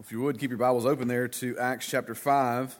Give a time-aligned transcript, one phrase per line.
[0.00, 2.78] If you would, keep your Bibles open there to Acts chapter 5.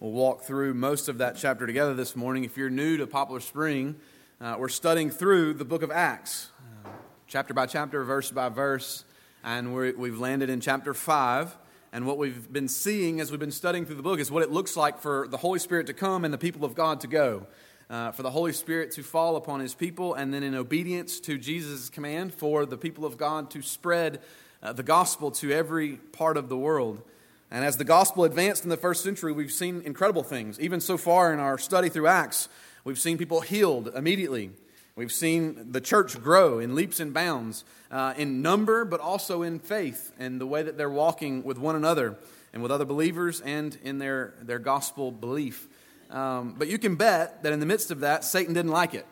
[0.00, 2.42] We'll walk through most of that chapter together this morning.
[2.42, 3.94] If you're new to Poplar Spring,
[4.40, 6.50] uh, we're studying through the book of Acts,
[6.84, 6.88] uh,
[7.28, 9.04] chapter by chapter, verse by verse,
[9.44, 11.56] and we have landed in chapter 5.
[11.92, 14.50] And what we've been seeing as we've been studying through the book is what it
[14.50, 17.46] looks like for the Holy Spirit to come and the people of God to go.
[17.88, 21.38] Uh, for the Holy Spirit to fall upon his people, and then in obedience to
[21.38, 24.18] Jesus' command, for the people of God to spread
[24.62, 27.02] uh, the gospel to every part of the world.
[27.50, 30.58] And as the gospel advanced in the first century, we've seen incredible things.
[30.58, 32.48] Even so far in our study through Acts,
[32.84, 34.50] we've seen people healed immediately.
[34.96, 39.58] We've seen the church grow in leaps and bounds uh, in number, but also in
[39.58, 42.16] faith and the way that they're walking with one another
[42.52, 45.68] and with other believers and in their, their gospel belief.
[46.10, 49.06] Um, but you can bet that in the midst of that, Satan didn't like it.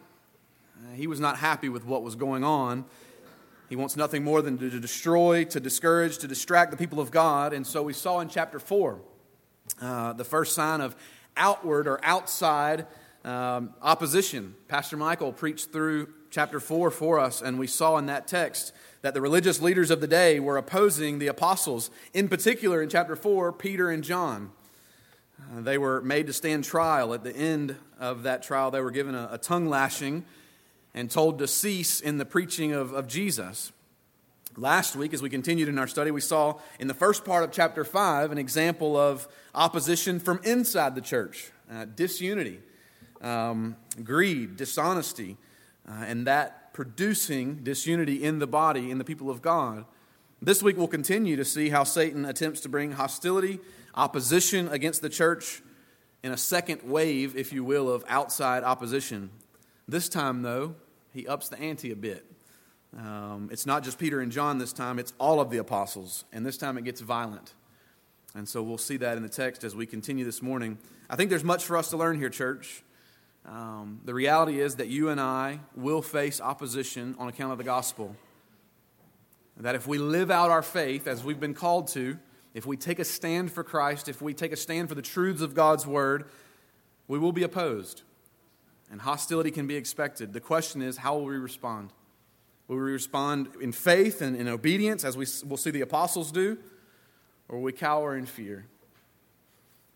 [0.79, 2.85] Uh, he was not happy with what was going on.
[3.75, 7.53] He wants nothing more than to destroy, to discourage, to distract the people of God.
[7.53, 9.01] And so we saw in chapter 4
[9.83, 10.95] uh, the first sign of
[11.37, 12.87] outward or outside
[13.25, 14.55] um, opposition.
[14.69, 18.73] Pastor Michael preached through chapter 4 for us, and we saw in that text
[19.03, 21.91] that the religious leaders of the day were opposing the apostles.
[22.13, 24.53] In particular, in chapter 4, Peter and John.
[25.41, 27.13] Uh, they were made to stand trial.
[27.13, 30.25] At the end of that trial, they were given a, a tongue lashing
[30.95, 33.73] and told to cease in the preaching of, of Jesus.
[34.57, 37.51] Last week, as we continued in our study, we saw in the first part of
[37.51, 42.61] chapter 5 an example of opposition from inside the church uh, disunity,
[43.21, 45.37] um, greed, dishonesty,
[45.89, 49.85] uh, and that producing disunity in the body, in the people of God.
[50.41, 53.59] This week, we'll continue to see how Satan attempts to bring hostility,
[53.95, 55.63] opposition against the church
[56.23, 59.31] in a second wave, if you will, of outside opposition.
[59.89, 60.75] This time, though,
[61.15, 62.27] he ups the ante a bit.
[62.99, 66.25] Um, it's not just Peter and John this time, it's all of the apostles.
[66.33, 67.55] And this time it gets violent.
[68.35, 70.79] And so we'll see that in the text as we continue this morning.
[71.09, 72.83] I think there's much for us to learn here, church.
[73.47, 77.65] Um, the reality is that you and I will face opposition on account of the
[77.65, 78.17] gospel.
[79.57, 82.19] That if we live out our faith as we've been called to,
[82.55, 85.43] if we take a stand for Christ, if we take a stand for the truths
[85.43, 86.25] of God's word,
[87.07, 88.03] we will be opposed
[88.91, 90.33] and hostility can be expected.
[90.33, 91.91] The question is, how will we respond?
[92.69, 96.59] Will we respond in faith and in obedience, as we will see the apostles do,
[97.49, 98.67] or will we cower in fear?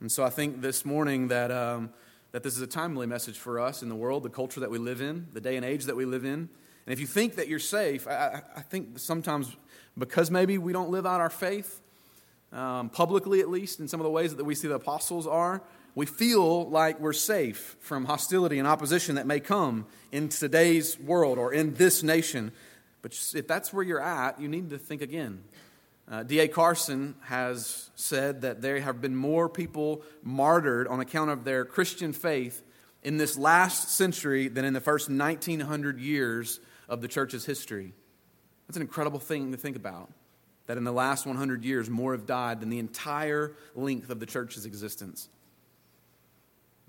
[0.00, 1.90] And so I think this morning that, um,
[2.32, 4.78] that this is a timely message for us in the world, the culture that we
[4.78, 6.48] live in, the day and age that we live in.
[6.86, 9.56] And if you think that you're safe, I, I think sometimes
[9.96, 11.80] because maybe we don't live out our faith,
[12.52, 15.62] um, publicly at least, in some of the ways that we see the apostles are,
[15.94, 21.38] we feel like we're safe from hostility and opposition that may come in today's world
[21.38, 22.52] or in this nation.
[23.02, 25.42] But if that's where you're at, you need to think again.
[26.10, 26.48] Uh, D.A.
[26.48, 32.12] Carson has said that there have been more people martyred on account of their Christian
[32.12, 32.62] faith
[33.02, 37.92] in this last century than in the first 1900 years of the church's history.
[38.66, 40.10] That's an incredible thing to think about.
[40.66, 44.26] That in the last 100 years, more have died than the entire length of the
[44.26, 45.28] church's existence.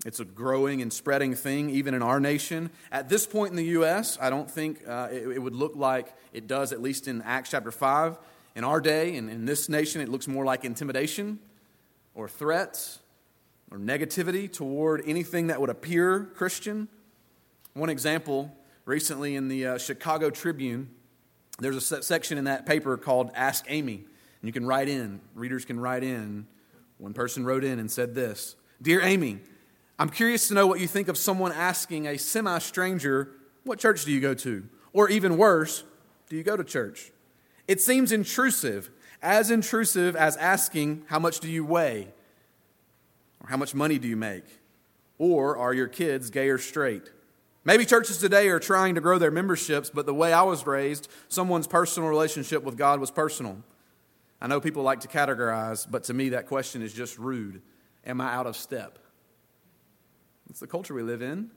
[0.06, 2.70] It's a growing and spreading thing, even in our nation.
[2.90, 6.14] At this point in the U.S., I don't think uh, it, it, would look like
[6.32, 8.18] it does, at least in Acts chapter 5.
[8.56, 11.38] In our day, and in this nation, it looks more like intimidation
[12.14, 12.98] or threats
[13.70, 16.88] or negativity toward anything that would appear Christian.
[17.74, 18.52] One example
[18.86, 20.90] recently in the uh, Chicago Tribune,
[21.60, 23.96] there's a section in that paper called Ask Amy.
[23.96, 26.46] And you can write in, readers can write in.
[26.98, 29.40] One person wrote in and said this Dear Amy,
[30.00, 33.32] I'm curious to know what you think of someone asking a semi stranger,
[33.64, 34.66] What church do you go to?
[34.94, 35.84] Or even worse,
[36.30, 37.12] do you go to church?
[37.68, 38.88] It seems intrusive,
[39.20, 42.08] as intrusive as asking, How much do you weigh?
[43.42, 44.44] Or how much money do you make?
[45.18, 47.10] Or are your kids gay or straight?
[47.66, 51.10] Maybe churches today are trying to grow their memberships, but the way I was raised,
[51.28, 53.58] someone's personal relationship with God was personal.
[54.40, 57.60] I know people like to categorize, but to me, that question is just rude.
[58.06, 58.98] Am I out of step?
[60.50, 61.50] It's the culture we live in.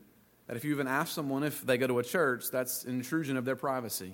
[0.47, 3.37] That if you even ask someone if they go to a church, that's an intrusion
[3.37, 4.13] of their privacy.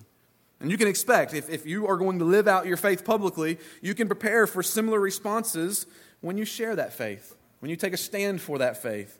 [0.61, 3.59] And you can expect, if, if you are going to live out your faith publicly,
[3.81, 5.85] you can prepare for similar responses
[6.21, 9.19] when you share that faith, when you take a stand for that faith.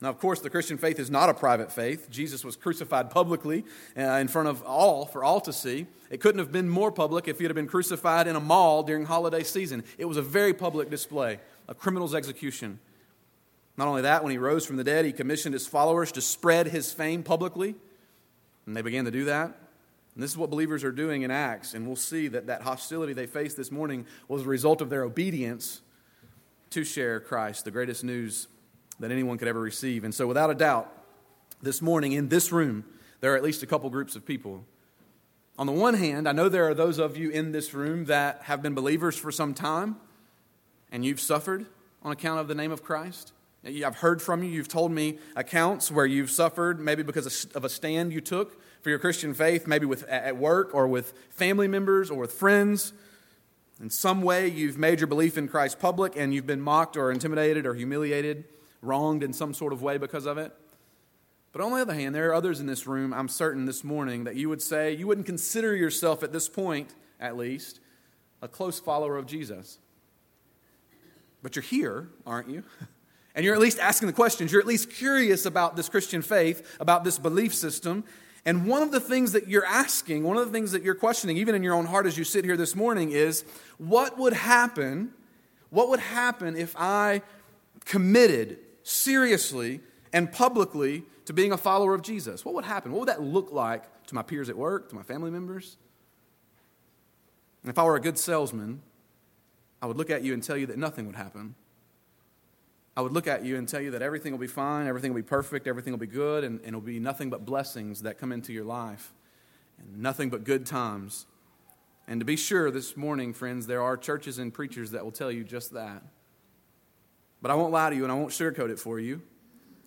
[0.00, 2.08] Now, of course, the Christian faith is not a private faith.
[2.08, 3.64] Jesus was crucified publicly
[3.96, 5.86] uh, in front of all, for all to see.
[6.10, 9.04] It couldn't have been more public if he had been crucified in a mall during
[9.04, 9.82] holiday season.
[9.98, 12.78] It was a very public display, a criminal's execution.
[13.78, 16.66] Not only that, when he rose from the dead, he commissioned his followers to spread
[16.66, 17.76] his fame publicly,
[18.66, 19.46] and they began to do that.
[20.14, 23.12] And this is what believers are doing in Acts, and we'll see that that hostility
[23.12, 25.80] they faced this morning was a result of their obedience
[26.70, 28.48] to share Christ, the greatest news
[28.98, 30.02] that anyone could ever receive.
[30.02, 30.92] And so, without a doubt,
[31.62, 32.84] this morning in this room,
[33.20, 34.64] there are at least a couple groups of people.
[35.56, 38.42] On the one hand, I know there are those of you in this room that
[38.42, 39.98] have been believers for some time,
[40.90, 41.66] and you've suffered
[42.02, 43.32] on account of the name of Christ.
[43.64, 44.50] I've heard from you.
[44.50, 48.90] You've told me accounts where you've suffered, maybe because of a stand you took for
[48.90, 52.92] your Christian faith, maybe with, at work or with family members or with friends.
[53.80, 57.10] In some way, you've made your belief in Christ public and you've been mocked or
[57.10, 58.44] intimidated or humiliated,
[58.80, 60.52] wronged in some sort of way because of it.
[61.52, 64.24] But on the other hand, there are others in this room, I'm certain this morning,
[64.24, 67.80] that you would say you wouldn't consider yourself at this point, at least,
[68.42, 69.78] a close follower of Jesus.
[71.42, 72.62] But you're here, aren't you?
[73.38, 74.50] And you're at least asking the questions.
[74.50, 78.02] You're at least curious about this Christian faith, about this belief system.
[78.44, 81.36] And one of the things that you're asking, one of the things that you're questioning,
[81.36, 83.44] even in your own heart as you sit here this morning, is
[83.76, 85.12] what would happen?
[85.70, 87.22] What would happen if I
[87.84, 89.82] committed seriously
[90.12, 92.44] and publicly to being a follower of Jesus?
[92.44, 92.90] What would happen?
[92.90, 95.76] What would that look like to my peers at work, to my family members?
[97.62, 98.82] And if I were a good salesman,
[99.80, 101.54] I would look at you and tell you that nothing would happen.
[102.98, 105.20] I would look at you and tell you that everything will be fine, everything will
[105.20, 108.32] be perfect, everything will be good, and, and it'll be nothing but blessings that come
[108.32, 109.14] into your life,
[109.78, 111.26] and nothing but good times.
[112.08, 115.30] And to be sure, this morning, friends, there are churches and preachers that will tell
[115.30, 116.02] you just that.
[117.40, 119.22] But I won't lie to you and I won't sugarcoat it for you.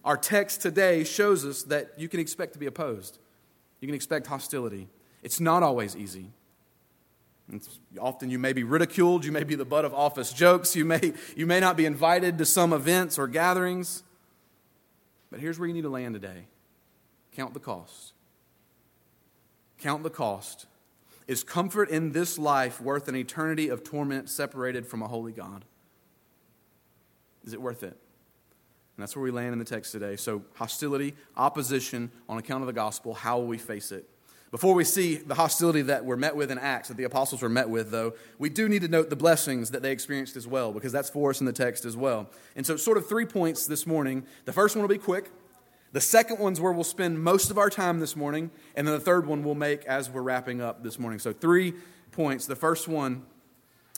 [0.05, 3.19] Our text today shows us that you can expect to be opposed,
[3.81, 4.87] you can expect hostility.
[5.21, 6.31] It's not always easy.
[7.51, 10.85] It's, often you may be ridiculed, you may be the butt of office jokes, you
[10.85, 14.03] may, you may not be invited to some events or gatherings.
[15.29, 16.45] But here's where you need to land today
[17.35, 18.13] count the cost.
[19.79, 20.67] Count the cost.
[21.27, 25.63] Is comfort in this life worth an eternity of torment separated from a holy God?
[27.45, 27.97] Is it worth it?
[28.97, 30.15] And that's where we land in the text today.
[30.15, 34.07] So, hostility, opposition on account of the gospel, how will we face it?
[34.51, 37.47] Before we see the hostility that we're met with in Acts, that the apostles were
[37.47, 40.73] met with, though, we do need to note the blessings that they experienced as well,
[40.73, 42.29] because that's for us in the text as well.
[42.57, 44.25] And so, sort of three points this morning.
[44.43, 45.31] The first one will be quick.
[45.93, 48.51] The second one's where we'll spend most of our time this morning.
[48.75, 51.19] And then the third one we'll make as we're wrapping up this morning.
[51.19, 51.73] So, three
[52.11, 52.45] points.
[52.45, 53.23] The first one,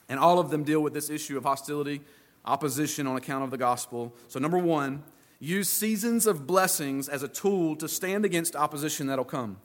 [0.07, 2.01] and all of them deal with this issue of hostility,
[2.45, 4.13] opposition on account of the gospel.
[4.27, 5.01] So, number one,
[5.39, 9.57] use seasons of blessings as a tool to stand against opposition that'll come.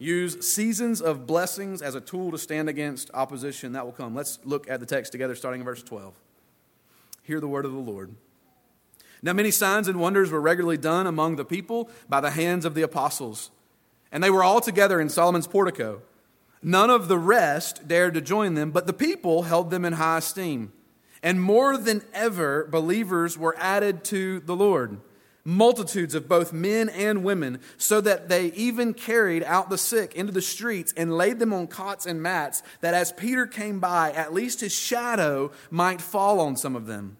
[0.00, 4.14] Use seasons of blessings as a tool to stand against opposition that will come.
[4.14, 6.14] Let's look at the text together, starting in verse 12.
[7.22, 8.14] Hear the word of the Lord.
[9.22, 12.74] Now, many signs and wonders were regularly done among the people by the hands of
[12.74, 13.50] the apostles,
[14.10, 16.00] and they were all together in Solomon's portico.
[16.62, 20.16] None of the rest dared to join them, but the people held them in high
[20.16, 20.72] esteem.
[21.22, 24.98] And more than ever, believers were added to the Lord
[25.50, 30.32] multitudes of both men and women, so that they even carried out the sick into
[30.32, 34.32] the streets and laid them on cots and mats, that as Peter came by, at
[34.32, 37.16] least his shadow might fall on some of them.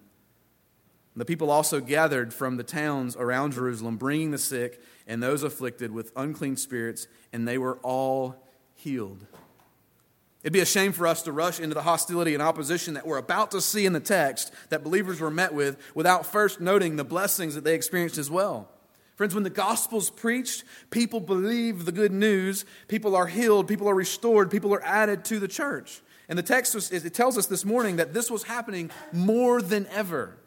[1.15, 5.91] The people also gathered from the towns around Jerusalem, bringing the sick and those afflicted
[5.91, 9.25] with unclean spirits, and they were all healed.
[10.43, 13.17] It'd be a shame for us to rush into the hostility and opposition that we're
[13.17, 17.03] about to see in the text that believers were met with without first noting the
[17.03, 18.67] blessings that they experienced as well.
[19.15, 23.93] Friends, when the gospel's preached, people believe the good news, people are healed, people are
[23.93, 26.01] restored, people are added to the church.
[26.27, 29.85] And the text was, it tells us this morning that this was happening more than
[29.87, 30.37] ever.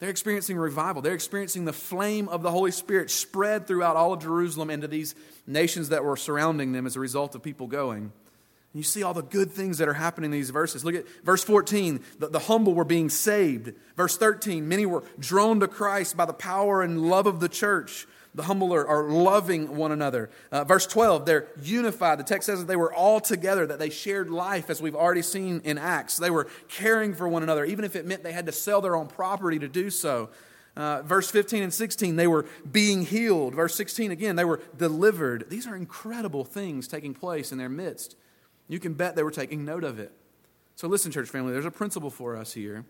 [0.00, 1.02] They're experiencing revival.
[1.02, 4.88] They're experiencing the flame of the Holy Spirit spread throughout all of Jerusalem and to
[4.88, 5.14] these
[5.46, 8.12] nations that were surrounding them as a result of people going.
[8.72, 10.84] You see all the good things that are happening in these verses.
[10.84, 12.00] Look at verse 14.
[12.20, 13.72] The, the, humble were being saved.
[13.96, 14.68] Verse 13.
[14.68, 18.06] Many were drawn to Christ by the power and love of the church.
[18.32, 20.30] The humble are, are loving one another.
[20.52, 21.26] Uh, verse 12.
[21.26, 22.20] They're unified.
[22.20, 25.22] The text says that they were all together, that they shared life, as we've already
[25.22, 26.16] seen in Acts.
[26.18, 28.94] They were caring for one another, even if it meant they had to sell their
[28.94, 30.30] own property to do so.
[30.76, 33.56] Uh, verse 15 and 16, they were being healed.
[33.56, 35.46] Verse 16, again, they were delivered.
[35.50, 38.14] These are incredible things taking place in their midst.
[38.70, 40.12] You can bet they were taking note of it.
[40.76, 42.84] So, listen, church family, there's a principle for us here.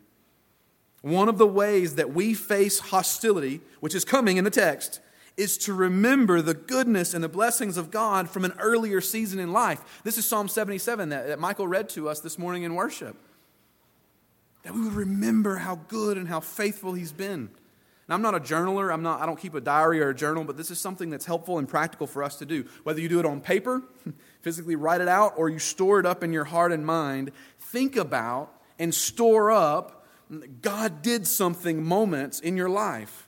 [1.01, 5.01] One of the ways that we face hostility, which is coming in the text,
[5.39, 9.55] is to remember the goodness and the blessings of God from an earlier season in
[9.55, 10.03] life.
[10.05, 13.17] This is Psalm 77 that, that Michael read to us this morning in worship.
[14.65, 17.49] That we would remember how good and how faithful He's been.
[18.07, 18.93] Now, I'm not a journaler.
[18.93, 21.25] I'm not, I don't keep a diary or a journal, but this is something that's
[21.25, 22.67] helpful and practical for us to do.
[22.83, 23.83] Whether you do it on paper,
[24.43, 27.97] physically write it out, or you store it up in your heart and mind, think
[27.97, 30.01] about and store up
[30.63, 33.27] God did something moments in your life.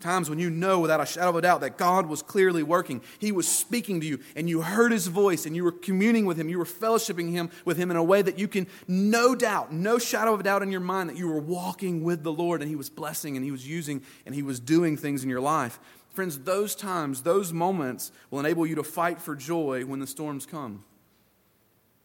[0.00, 3.00] Times when you know without a shadow of a doubt that God was clearly working.
[3.18, 6.38] He was speaking to you, and you heard His voice, and you were communing with
[6.38, 6.50] Him.
[6.50, 9.98] You were fellowshipping him, with Him in a way that you can, no doubt, no
[9.98, 12.68] shadow of a doubt in your mind, that you were walking with the Lord, and
[12.68, 15.80] He was blessing, and He was using, and He was doing things in your life.
[16.16, 20.46] Friends, those times, those moments will enable you to fight for joy when the storms
[20.46, 20.84] come,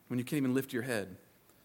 [0.07, 1.17] when you can't even lift your head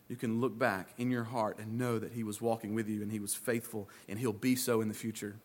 [0.08, 3.02] you can look back in your heart and know that He was walking with you
[3.02, 5.36] and He was faithful and He'll be so in the future.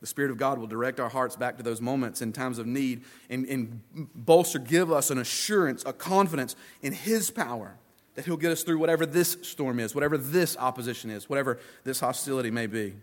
[0.00, 2.66] The Spirit of God will direct our hearts back to those moments in times of
[2.66, 3.80] need and, and
[4.14, 7.76] bolster, give us an assurance, a confidence in His power
[8.14, 12.00] that He'll get us through whatever this storm is, whatever this opposition is, whatever this
[12.00, 12.94] hostility may be.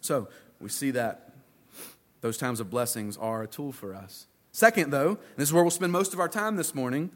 [0.00, 0.28] So
[0.60, 1.33] we see that
[2.24, 4.26] those times of blessings are a tool for us.
[4.50, 7.10] Second, though, this is where we'll spend most of our time this morning.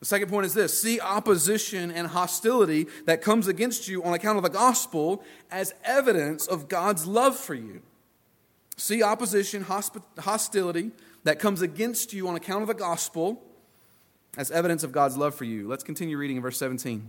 [0.00, 4.38] The second point is this see opposition and hostility that comes against you on account
[4.38, 7.82] of the gospel as evidence of God's love for you.
[8.76, 9.62] See opposition,
[10.18, 10.90] hostility
[11.22, 13.40] that comes against you on account of the gospel
[14.36, 15.68] as evidence of God's love for you.
[15.68, 17.08] Let's continue reading in verse 17.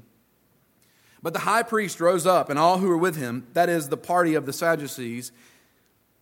[1.24, 3.98] But the high priest rose up, and all who were with him, that is, the
[3.98, 5.32] party of the Sadducees,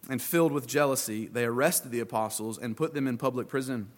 [0.10, 3.90] and filled with jealousy, they arrested the apostles and put them in public prison.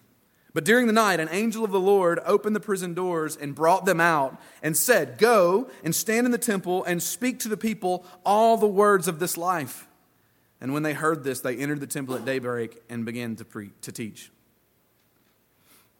[0.53, 3.85] But during the night, an angel of the Lord opened the prison doors and brought
[3.85, 8.05] them out and said, Go and stand in the temple and speak to the people
[8.25, 9.87] all the words of this life.
[10.59, 13.71] And when they heard this, they entered the temple at daybreak and began to, pre-
[13.81, 14.29] to teach.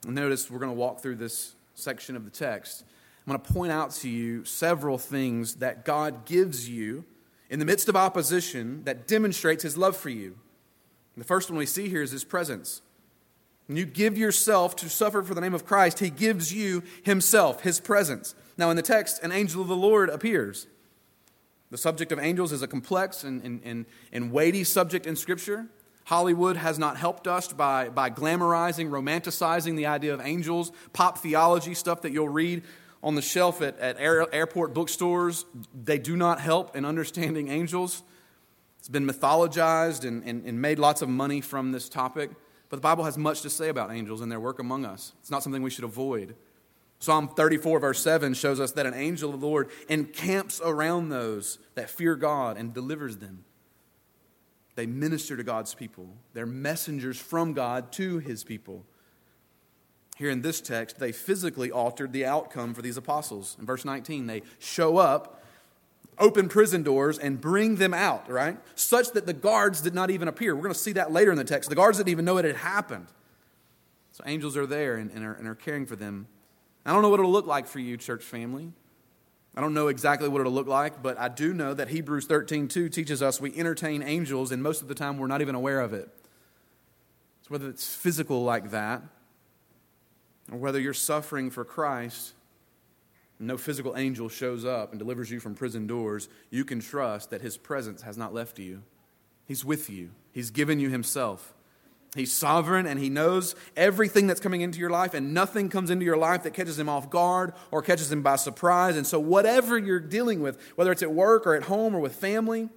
[0.05, 2.83] Notice we're going to walk through this section of the text.
[3.25, 7.05] I'm going to point out to you several things that God gives you
[7.51, 10.37] in the midst of opposition that demonstrates his love for you.
[11.13, 12.81] And the first one we see here is his presence.
[13.67, 17.61] When you give yourself to suffer for the name of Christ, he gives you himself,
[17.61, 18.35] his presence.
[18.57, 20.65] Now, in the text, an angel of the Lord appears.
[21.71, 25.67] The subject of angels is a complex and, and, and, and weighty subject in Scripture.
[26.05, 30.71] Hollywood has not helped us by, by glamorizing, romanticizing the idea of angels.
[30.93, 32.63] Pop theology stuff that you'll read
[33.03, 38.03] on the shelf at, at air, airport bookstores, they do not help in understanding angels.
[38.79, 42.31] It's been mythologized and, and, and made lots of money from this topic.
[42.69, 45.13] But the Bible has much to say about angels and their work among us.
[45.19, 46.35] It's not something we should avoid.
[46.99, 51.57] Psalm 34, verse 7 shows us that an angel of the Lord encamps around those
[51.73, 53.43] that fear God and delivers them.
[54.75, 58.85] They minister to God's people, they're messengers from God to his people.
[60.21, 63.57] Here in this text, they physically altered the outcome for these apostles.
[63.59, 65.43] In verse 19, they show up,
[66.19, 68.59] open prison doors, and bring them out, right?
[68.75, 70.55] Such that the guards did not even appear.
[70.55, 71.69] We're going to see that later in the text.
[71.69, 73.07] The guards didn't even know it had happened.
[74.11, 76.27] So angels are there and, and, are, and are caring for them
[76.85, 78.71] I don't know what it'll look like for you, church family.
[79.55, 82.67] I don't know exactly what it'll look like, but I do know that Hebrews 13
[82.67, 85.81] 2 teaches us we entertain angels, and most of the time we're not even aware
[85.81, 86.09] of it.
[87.41, 89.03] So whether it's physical like that,
[90.51, 92.33] or whether you're suffering for Christ,
[93.39, 97.41] no physical angel shows up and delivers you from prison doors, you can trust that
[97.41, 98.83] his presence has not left you.
[99.45, 101.53] He's with you, he's given you himself.
[102.13, 106.03] He's sovereign and he knows everything that's coming into your life, and nothing comes into
[106.03, 108.97] your life that catches him off guard or catches him by surprise.
[108.97, 112.13] And so, whatever you're dealing with, whether it's at work or at home or with
[112.13, 112.67] family,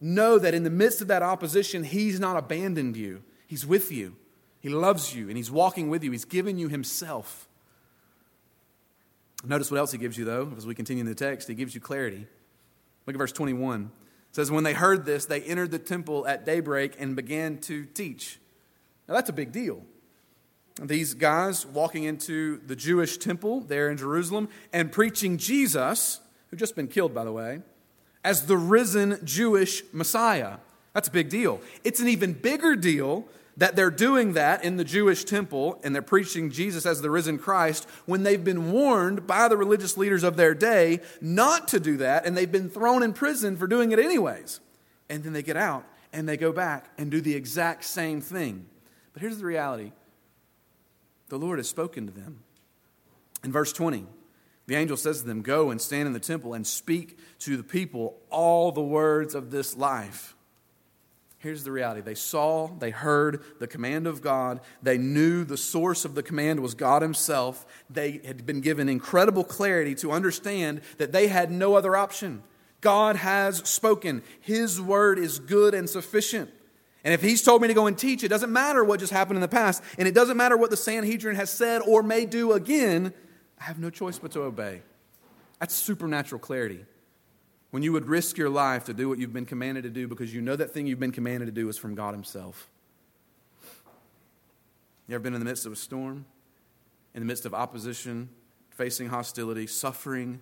[0.00, 3.24] know that in the midst of that opposition, he's not abandoned you.
[3.48, 4.14] He's with you,
[4.66, 6.10] he loves you, and he's walking with you.
[6.10, 7.46] He's given you himself.
[9.44, 11.46] Notice what else he gives you, though, as we continue in the text.
[11.46, 12.26] He gives you clarity.
[13.06, 13.84] Look at verse 21.
[13.84, 17.84] It says, When they heard this, they entered the temple at daybreak and began to
[17.84, 18.40] teach.
[19.06, 19.82] Now, that's a big deal.
[20.82, 26.18] These guys walking into the Jewish temple there in Jerusalem and preaching Jesus,
[26.50, 27.60] who'd just been killed, by the way,
[28.24, 30.56] as the risen Jewish Messiah.
[30.92, 31.60] That's a big deal.
[31.84, 36.02] It's an even bigger deal that they're doing that in the Jewish temple and they're
[36.02, 40.36] preaching Jesus as the risen Christ when they've been warned by the religious leaders of
[40.36, 43.98] their day not to do that and they've been thrown in prison for doing it
[43.98, 44.60] anyways.
[45.08, 48.66] And then they get out and they go back and do the exact same thing.
[49.12, 49.92] But here's the reality
[51.28, 52.42] the Lord has spoken to them.
[53.42, 54.06] In verse 20,
[54.66, 57.62] the angel says to them, Go and stand in the temple and speak to the
[57.62, 60.35] people all the words of this life.
[61.46, 66.04] Here's the reality they saw, they heard the command of God, they knew the source
[66.04, 67.64] of the command was God Himself.
[67.88, 72.42] They had been given incredible clarity to understand that they had no other option.
[72.80, 74.24] God has spoken.
[74.40, 76.50] His word is good and sufficient.
[77.04, 79.36] And if he's told me to go and teach, it doesn't matter what just happened
[79.36, 82.54] in the past, and it doesn't matter what the Sanhedrin has said or may do
[82.54, 83.14] again,
[83.60, 84.82] I have no choice but to obey.
[85.60, 86.84] That's supernatural clarity.
[87.70, 90.32] When you would risk your life to do what you've been commanded to do because
[90.32, 92.68] you know that thing you've been commanded to do is from God Himself.
[95.08, 96.24] You ever been in the midst of a storm?
[97.14, 98.28] In the midst of opposition,
[98.70, 100.40] facing hostility, suffering,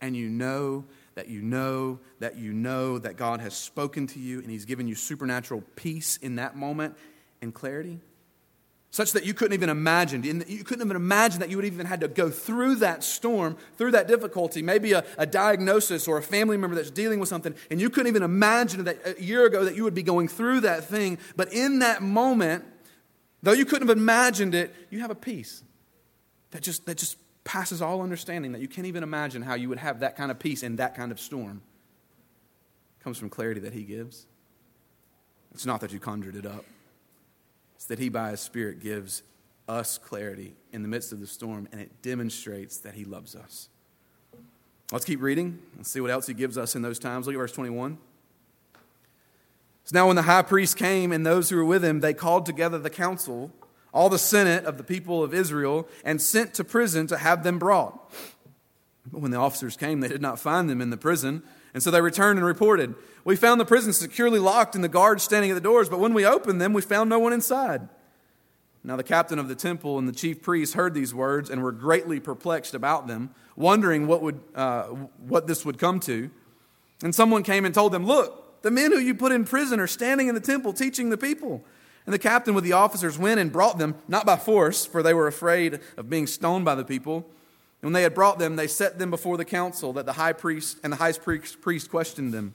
[0.00, 0.84] and you know
[1.14, 4.86] that you know that you know that God has spoken to you and He's given
[4.86, 6.96] you supernatural peace in that moment
[7.42, 8.00] and clarity?
[8.92, 12.00] Such that you couldn't even imagine, you couldn't even imagine that you would even had
[12.00, 16.56] to go through that storm, through that difficulty, maybe a, a diagnosis or a family
[16.56, 19.76] member that's dealing with something, and you couldn't even imagine that a year ago that
[19.76, 21.18] you would be going through that thing.
[21.36, 22.64] But in that moment,
[23.44, 25.62] though you couldn't have imagined it, you have a peace
[26.50, 29.78] that just, that just passes all understanding, that you can't even imagine how you would
[29.78, 31.62] have that kind of peace in that kind of storm.
[32.98, 34.26] It comes from clarity that He gives.
[35.52, 36.64] It's not that you conjured it up,
[37.86, 39.22] that He, by His Spirit, gives
[39.68, 43.68] us clarity in the midst of the storm, and it demonstrates that He loves us.
[44.92, 47.26] Let's keep reading and see what else He gives us in those times.
[47.26, 47.98] Look at verse 21.
[49.84, 52.46] So now, when the high priest came and those who were with him, they called
[52.46, 53.52] together the council
[53.92, 57.58] all the senate of the people of Israel, and sent to prison to have them
[57.58, 58.12] brought.
[59.10, 61.42] But when the officers came, they did not find them in the prison.
[61.72, 65.22] And so they returned and reported, We found the prison securely locked and the guards
[65.22, 67.88] standing at the doors, but when we opened them, we found no one inside.
[68.82, 71.72] Now the captain of the temple and the chief priests heard these words and were
[71.72, 76.30] greatly perplexed about them, wondering what, would, uh, what this would come to.
[77.02, 79.86] And someone came and told them, Look, the men who you put in prison are
[79.86, 81.64] standing in the temple teaching the people.
[82.06, 85.14] And the captain with the officers went and brought them, not by force, for they
[85.14, 87.26] were afraid of being stoned by the people.
[87.82, 90.32] And when they had brought them, they set them before the council, that the high
[90.32, 92.54] priest and the high priest questioned them,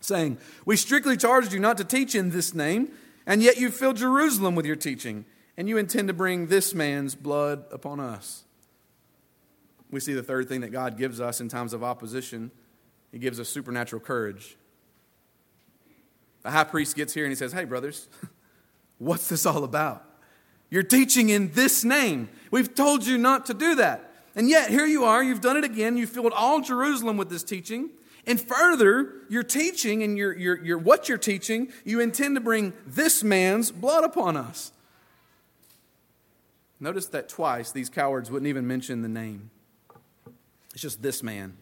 [0.00, 2.92] saying, We strictly charged you not to teach in this name,
[3.26, 5.24] and yet you filled Jerusalem with your teaching,
[5.56, 8.44] and you intend to bring this man's blood upon us.
[9.90, 12.50] We see the third thing that God gives us in times of opposition
[13.12, 14.56] He gives us supernatural courage.
[16.42, 18.08] The high priest gets here and he says, Hey, brothers,
[18.98, 20.04] What's this all about?
[20.70, 22.28] You're teaching in this name.
[22.50, 24.10] We've told you not to do that.
[24.36, 25.96] And yet, here you are, you've done it again.
[25.96, 27.90] You filled all Jerusalem with this teaching.
[28.26, 32.72] And further, you're teaching and you're, you're, you're, what you're teaching, you intend to bring
[32.86, 34.72] this man's blood upon us.
[36.80, 39.50] Notice that twice these cowards wouldn't even mention the name.
[40.72, 41.56] It's just this man.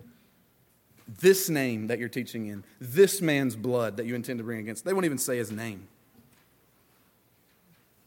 [1.21, 2.65] This name that you're teaching in.
[2.81, 4.85] This man's blood that you intend to bring against.
[4.85, 5.89] They won't even say his name.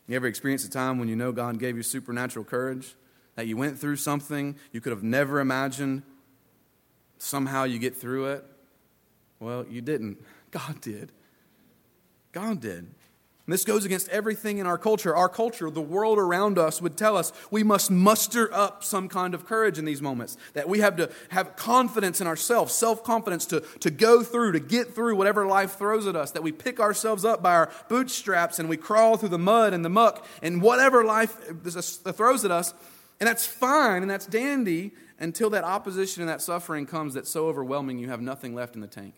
[0.07, 2.95] You ever experienced a time when you know God gave you supernatural courage?
[3.35, 6.03] That you went through something you could have never imagined?
[7.17, 8.45] Somehow you get through it?
[9.39, 10.17] Well, you didn't.
[10.51, 11.11] God did.
[12.31, 12.87] God did.
[13.45, 15.15] And this goes against everything in our culture.
[15.15, 19.35] Our culture, the world around us, would tell us we must muster up some kind
[19.35, 20.35] of courage in these moments.
[20.53, 24.59] That we have to have confidence in ourselves, self confidence to, to go through, to
[24.59, 26.31] get through whatever life throws at us.
[26.31, 29.85] That we pick ourselves up by our bootstraps and we crawl through the mud and
[29.85, 32.73] the muck and whatever life throws at us.
[33.19, 37.47] And that's fine and that's dandy until that opposition and that suffering comes that's so
[37.47, 39.13] overwhelming you have nothing left in the tank.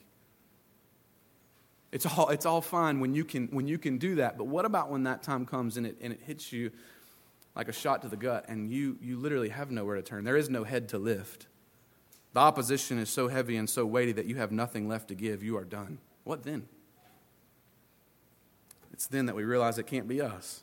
[1.92, 4.38] It's all, it's all fine when you, can, when you can do that.
[4.38, 6.72] But what about when that time comes and it, and it hits you
[7.56, 10.24] like a shot to the gut and you, you literally have nowhere to turn?
[10.24, 11.48] There is no head to lift.
[12.34, 15.42] The opposition is so heavy and so weighty that you have nothing left to give.
[15.42, 15.98] You are done.
[16.24, 16.68] What then?
[18.92, 20.62] It's then that we realize it can't be us.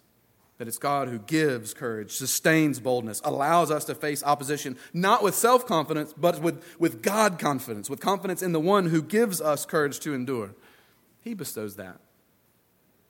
[0.59, 5.35] That it's God who gives courage, sustains boldness, allows us to face opposition, not with
[5.35, 9.67] self confidence, but with, with God confidence, with confidence in the one who gives us
[9.67, 10.55] courage to endure.
[11.23, 11.99] He bestows that.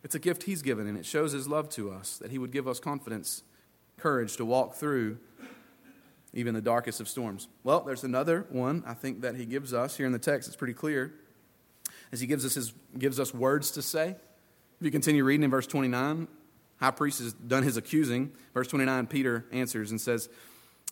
[0.05, 2.53] It's a gift He's given, and it shows His love to us that He would
[2.53, 3.43] give us confidence,
[3.97, 5.19] courage to walk through
[6.33, 7.49] even the darkest of storms.
[7.63, 10.49] Well, there's another one I think that He gives us here in the text.
[10.49, 11.15] It's pretty clear.
[12.13, 14.17] As He gives us, his, gives us words to say.
[14.81, 16.29] If you continue reading in verse 29,
[16.85, 18.33] high priest has done his accusing.
[18.53, 20.29] Verse 29, Peter answers and says,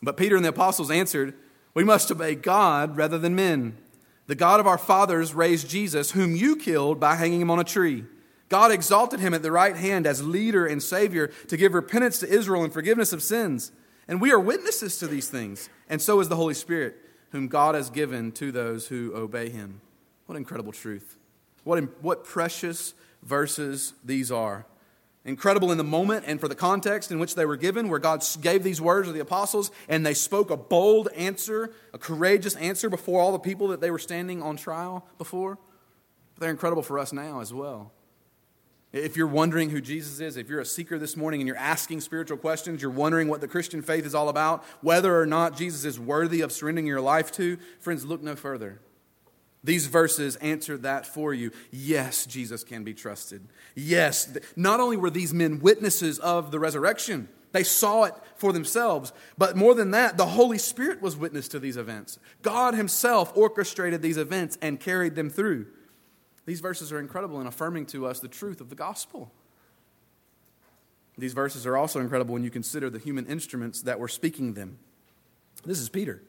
[0.03, 1.35] But Peter and the apostles answered,
[1.75, 3.77] We must obey God rather than men.
[4.27, 7.65] The God of our fathers raised Jesus, whom you killed by hanging him on a
[7.65, 8.05] tree.
[8.49, 12.29] God exalted him at the right hand as leader and Savior to give repentance to
[12.29, 13.73] Israel and forgiveness of sins.
[14.07, 16.97] And we are witnesses to these things, and so is the Holy Spirit,
[17.31, 19.81] whom God has given to those who obey him.
[20.27, 21.17] What incredible truth.
[21.65, 24.67] What, what precious verses these are.
[25.25, 28.25] Incredible in the moment and for the context in which they were given, where God
[28.41, 32.91] gave these words to the apostles and they spoke a bold answer, a courageous answer
[32.91, 35.59] before all the people that they were standing on trial before.
[36.35, 37.93] But they're incredible for us now as well.
[38.93, 42.01] If you're wondering who Jesus is, if you're a seeker this morning and you're asking
[42.01, 45.85] spiritual questions, you're wondering what the Christian faith is all about, whether or not Jesus
[45.85, 48.81] is worthy of surrendering your life to, friends, look no further.
[49.64, 51.53] These verses answer that for you.
[51.70, 53.46] Yes, Jesus can be trusted.
[53.77, 59.12] Yes, not only were these men witnesses of the resurrection, they saw it for themselves,
[59.38, 62.18] but more than that, the Holy Spirit was witness to these events.
[62.40, 65.66] God Himself orchestrated these events and carried them through.
[66.44, 69.33] These verses are incredible in affirming to us the truth of the gospel.
[71.16, 74.79] These verses are also incredible when you consider the human instruments that were speaking them.
[75.64, 76.22] This is Peter.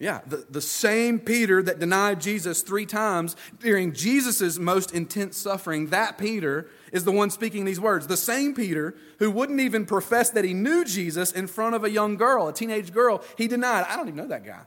[0.00, 5.88] Yeah, the, the same Peter that denied Jesus three times during Jesus' most intense suffering,
[5.88, 8.06] that Peter is the one speaking these words.
[8.06, 11.90] The same Peter who wouldn't even profess that he knew Jesus in front of a
[11.90, 14.60] young girl, a teenage girl, he denied, I don't even know that guy.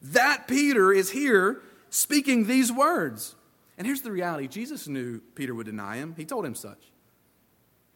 [0.00, 1.60] That Peter is here
[1.90, 3.34] speaking these words.
[3.76, 6.92] And here's the reality Jesus knew Peter would deny him, he told him such.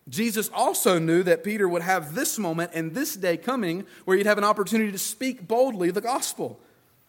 [0.08, 4.26] Jesus also knew that Peter would have this moment and this day coming where he'd
[4.26, 6.58] have an opportunity to speak boldly the gospel.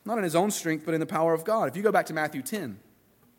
[0.06, 1.70] Not in his own strength, but in the power of God.
[1.70, 2.78] If you go back to Matthew 10,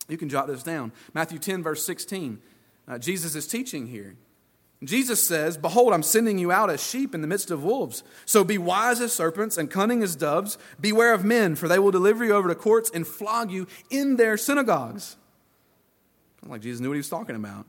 [0.09, 0.93] you can jot this down.
[1.13, 2.41] Matthew 10, verse 16.
[2.87, 4.17] Uh, Jesus is teaching here.
[4.83, 8.03] Jesus says, Behold, I'm sending you out as sheep in the midst of wolves.
[8.27, 10.59] So be wise as serpents and cunning as doves.
[10.81, 14.17] Beware of men, for they will deliver you over to courts and flog you in
[14.17, 15.17] their synagogues.
[16.47, 17.67] Like Jesus knew what he was talking about.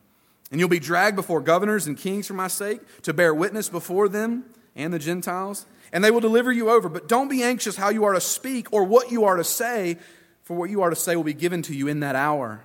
[0.52, 4.10] And you'll be dragged before governors and kings for my sake to bear witness before
[4.10, 6.90] them and the Gentiles and they will deliver you over.
[6.90, 9.98] But don't be anxious how you are to speak or what you are to say,
[10.44, 12.64] for what you are to say will be given to you in that hour.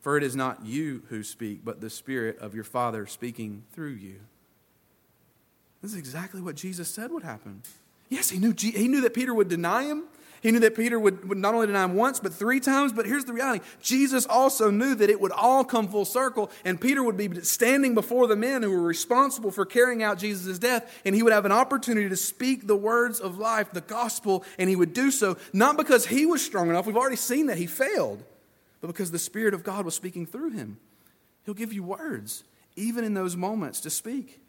[0.00, 3.94] For it is not you who speak, but the Spirit of your Father speaking through
[3.94, 4.20] you.
[5.82, 7.62] This is exactly what Jesus said would happen.
[8.08, 10.04] Yes, he knew, he knew that Peter would deny him.
[10.46, 12.92] He knew that Peter would, would not only deny him once, but three times.
[12.92, 16.80] But here's the reality Jesus also knew that it would all come full circle, and
[16.80, 21.00] Peter would be standing before the men who were responsible for carrying out Jesus' death,
[21.04, 24.70] and he would have an opportunity to speak the words of life, the gospel, and
[24.70, 26.86] he would do so not because he was strong enough.
[26.86, 28.22] We've already seen that he failed,
[28.80, 30.78] but because the Spirit of God was speaking through him.
[31.44, 32.44] He'll give you words,
[32.76, 34.40] even in those moments, to speak.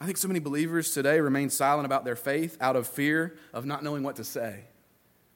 [0.00, 3.66] I think so many believers today remain silent about their faith out of fear of
[3.66, 4.64] not knowing what to say.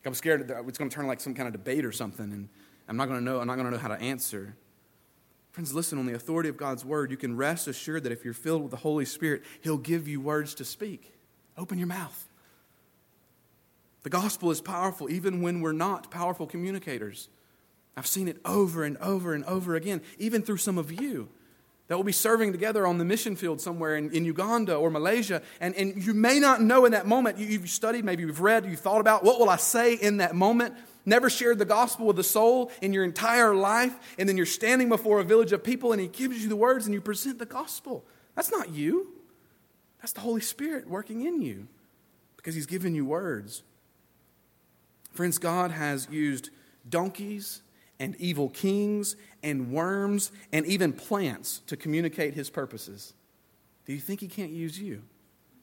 [0.07, 2.48] I'm scared that it's going to turn like some kind of debate or something, and
[2.88, 3.40] I'm not going to know.
[3.40, 4.57] I'm not going to know how to answer.
[5.53, 5.98] Friends, listen.
[5.98, 8.70] On the authority of God's word, you can rest assured that if you're filled with
[8.70, 11.14] the Holy Spirit, He'll give you words to speak.
[11.57, 12.29] Open your mouth.
[14.03, 17.29] The gospel is powerful, even when we're not powerful communicators.
[17.96, 21.29] I've seen it over and over and over again, even through some of you
[21.88, 25.42] that will be serving together on the mission field somewhere in, in Uganda or Malaysia.
[25.61, 28.64] And, and you may not know in that moment, you, you've studied, maybe you've read,
[28.64, 30.75] you've thought about, what will I say in that moment?
[31.05, 34.88] Never shared the gospel with a soul in your entire life, and then you're standing
[34.88, 37.47] before a village of people and he gives you the words and you present the
[37.47, 38.07] gospel.
[38.35, 39.12] That's not you.
[40.01, 41.68] That's the Holy Spirit working in you
[42.37, 43.62] because he's given you words.
[45.12, 46.51] Friends, God has used
[46.88, 47.62] donkeys
[47.99, 53.12] and evil kings and worms and even plants to communicate his purposes.
[53.85, 55.02] Do you think he can't use you?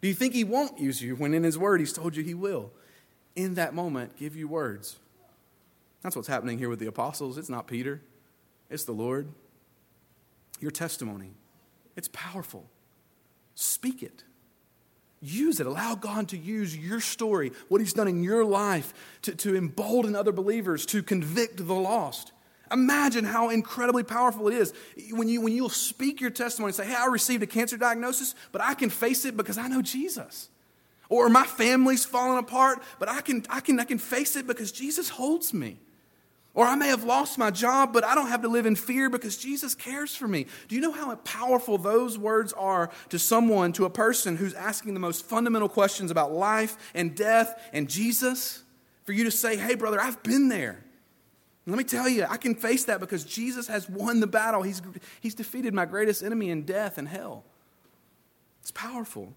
[0.02, 2.36] Do you think he won't use you when in his word he's told you he
[2.36, 2.72] will?
[3.36, 4.98] In that moment, give you words.
[6.02, 7.38] That's what's happening here with the apostles.
[7.38, 8.02] It's not Peter,
[8.70, 9.28] it's the Lord.
[10.60, 11.34] Your testimony,
[11.96, 12.70] it's powerful.
[13.56, 14.24] Speak it.
[15.24, 15.68] Use it.
[15.68, 20.16] Allow God to use your story, what He's done in your life, to, to embolden
[20.16, 22.32] other believers, to convict the lost.
[22.72, 24.74] Imagine how incredibly powerful it is
[25.12, 28.36] when, you, when you'll speak your testimony and say, Hey, I received a cancer diagnosis,
[28.52, 30.50] but I can face it because I know Jesus.
[31.10, 34.72] Or my family's falling apart, but I can, I can, I can face it because
[34.72, 35.78] Jesus holds me.
[36.54, 39.10] Or I may have lost my job, but I don't have to live in fear
[39.10, 40.48] because Jesus cares for me.
[40.68, 44.94] Do you know how powerful those words are to someone, to a person who's asking
[44.94, 48.64] the most fundamental questions about life and death and Jesus?
[49.06, 50.84] For you to say, hey, brother, I've been there.
[51.68, 54.64] Let me tell you, I can face that because Jesus has won the battle.
[54.64, 54.82] He's,
[55.20, 57.44] he's defeated my greatest enemy in death and hell.
[58.62, 59.34] It's powerful.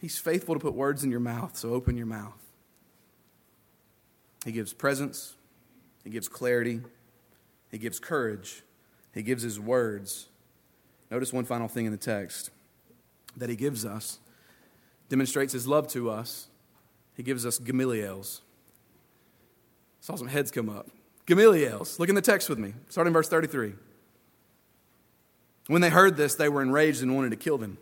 [0.00, 2.40] He's faithful to put words in your mouth, so open your mouth.
[4.44, 5.34] He gives presence.
[6.04, 6.80] He gives clarity,
[7.70, 8.62] He gives courage,
[9.12, 10.28] He gives His words.
[11.10, 12.50] Notice one final thing in the text
[13.36, 14.18] that He gives us
[15.08, 16.48] demonstrates His love to us.
[17.14, 18.42] He gives us Gamaliels.
[20.00, 20.88] Saw some heads come up.
[21.26, 21.98] Gamaliels.
[21.98, 23.74] Look in the text with me, starting verse 33.
[25.66, 27.78] When they heard this, they were enraged and wanted to kill them.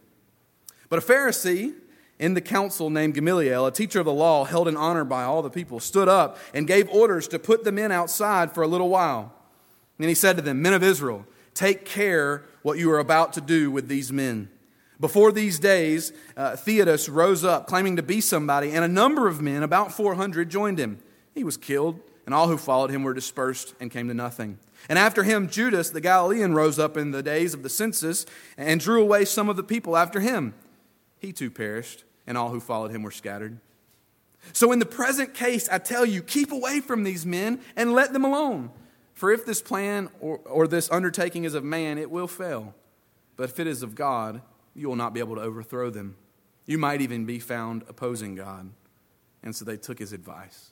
[0.89, 1.75] But a Pharisee
[2.19, 5.43] in the council named Gamaliel, a teacher of the law held in honor by all
[5.43, 8.89] the people, stood up and gave orders to put the men outside for a little
[8.89, 9.33] while.
[9.99, 13.41] And he said to them, Men of Israel, take care what you are about to
[13.41, 14.51] do with these men.
[15.01, 19.43] Before these days, uh, Theudas rose up, claiming to be somebody, and a number of
[19.43, 21.01] men, about 400, joined him.
[21.35, 24.59] He was killed, and all who followed him were dispersed and came to nothing.
[24.89, 28.81] And after him, Judas the Galilean rose up in the days of the census and
[28.81, 30.55] drew away some of the people after him.
[31.19, 33.59] He too perished, and all who followed him were scattered.
[34.53, 38.13] So, in the present case, I tell you, keep away from these men and let
[38.13, 38.71] them alone.
[39.15, 42.75] For if this plan or, or this undertaking is of man, it will fail.
[43.37, 44.43] But if it is of God,
[44.75, 46.17] you will not be able to overthrow them.
[46.67, 48.71] You might even be found opposing God.
[49.45, 50.72] And so they took his advice.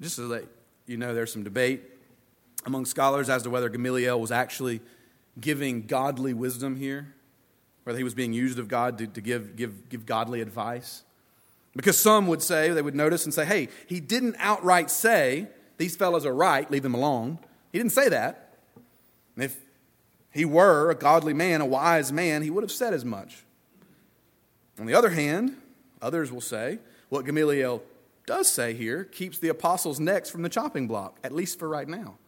[0.00, 0.44] Just to let
[0.86, 1.82] you know, there's some debate
[2.64, 4.80] among scholars as to whether Gamaliel was actually
[5.40, 7.14] giving godly wisdom here,
[7.84, 11.02] whether he was being used of God to, to give, give, give godly advice.
[11.76, 15.94] Because some would say, they would notice and say, hey, he didn't outright say, these
[15.94, 17.38] fellows are right, leave them alone.
[17.72, 18.54] He didn't say that.
[19.36, 19.56] And if
[20.32, 23.44] he were a godly man, a wise man, he would have said as much.
[24.80, 25.56] On the other hand,
[26.02, 27.82] others will say, what Gamaliel
[28.28, 31.88] does say here keeps the apostles' necks from the chopping block, at least for right
[31.88, 32.18] now.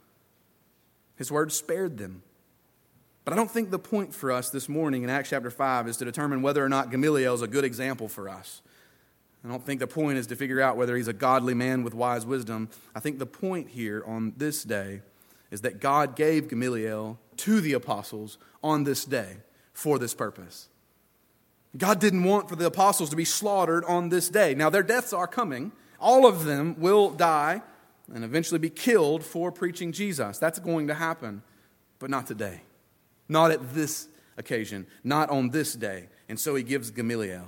[1.17, 2.23] His word spared them.
[3.25, 5.99] But I don't think the point for us this morning in Acts chapter 5 is
[5.99, 8.63] to determine whether or not Gamaliel is a good example for us.
[9.45, 11.93] I don't think the point is to figure out whether he's a godly man with
[11.93, 12.71] wise wisdom.
[12.95, 15.03] I think the point here on this day
[15.51, 19.37] is that God gave Gamaliel to the apostles on this day
[19.75, 20.69] for this purpose.
[21.77, 24.55] God didn't want for the apostles to be slaughtered on this day.
[24.55, 25.73] Now, their deaths are coming.
[26.01, 27.63] All of them will die
[28.13, 30.39] and eventually be killed for preaching Jesus.
[30.39, 31.43] That's going to happen,
[31.99, 32.63] but not today.
[33.29, 36.09] Not at this occasion, not on this day.
[36.29, 37.47] And so he gives Gamaliel.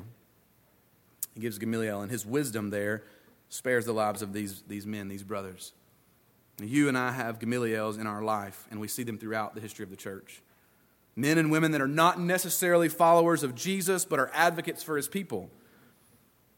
[1.34, 3.02] He gives Gamaliel, and his wisdom there
[3.48, 5.72] spares the lives of these, these men, these brothers.
[6.60, 9.82] You and I have Gamaliels in our life, and we see them throughout the history
[9.82, 10.42] of the church.
[11.16, 15.08] Men and women that are not necessarily followers of Jesus, but are advocates for his
[15.08, 15.50] people.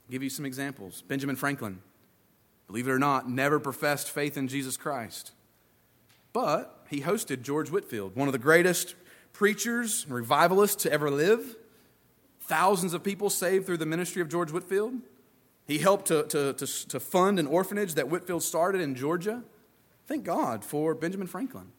[0.07, 1.03] I'll give you some examples.
[1.03, 1.81] Benjamin Franklin,
[2.67, 5.33] believe it or not, never professed faith in Jesus Christ.
[6.33, 8.95] But he hosted George Whitefield, one of the greatest
[9.33, 11.57] preachers and revivalists to ever live.
[12.41, 14.95] Thousands of people saved through the ministry of George Whitefield.
[15.67, 19.43] He helped to, to, to, to, fund an orphanage that Whitefield started in Georgia.
[20.07, 21.73] Thank God for Benjamin Franklin.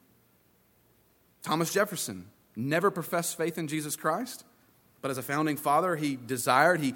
[1.43, 4.43] Thomas Jefferson never professed faith in Jesus Christ,
[5.01, 6.95] but as a founding father, he desired, he,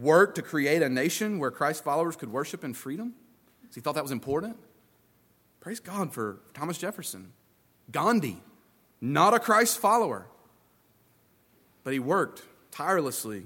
[0.00, 3.14] worked to create a nation where Christ's followers could worship in freedom.
[3.70, 4.56] So he thought that was important.
[5.60, 7.32] Praise God for Thomas Jefferson.
[7.90, 8.42] Gandhi,
[9.00, 10.26] not a Christ follower,
[11.82, 13.44] but he worked tirelessly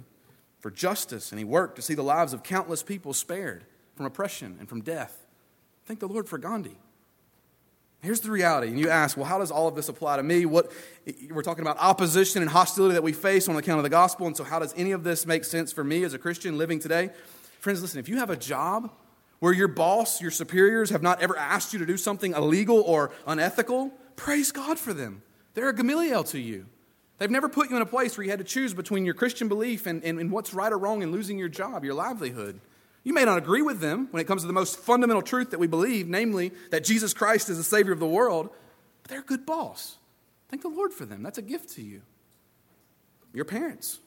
[0.61, 3.65] for justice and he worked to see the lives of countless people spared
[3.95, 5.27] from oppression and from death.
[5.87, 6.77] Thank the Lord for Gandhi.
[8.01, 8.69] Here's the reality.
[8.69, 10.47] And you ask, well, how does all of this apply to me?
[10.47, 10.71] What
[11.31, 14.27] we're talking about opposition and hostility that we face on account of the gospel.
[14.27, 16.79] And so how does any of this make sense for me as a Christian living
[16.79, 17.11] today?
[17.61, 18.93] Friends, listen, if you have a job
[19.41, 23.11] where your boss, your superiors have not ever asked you to do something illegal or
[23.27, 25.23] unethical, praise God for them.
[25.55, 26.67] They're a Gamaliel to you.
[27.19, 29.49] They've never put you in a place where you had to choose between your Christian
[29.49, 32.61] belief and, and, and what's right or wrong in losing your job, your livelihood.
[33.09, 35.59] You may not agree with them when it comes to the most fundamental truth that
[35.59, 38.51] we believe, namely that Jesus Christ is the Savior of the world,
[39.03, 39.97] but they're a good boss.
[40.51, 41.23] Thank the Lord for them.
[41.23, 42.03] That's a gift to you.
[43.33, 44.01] Your parents.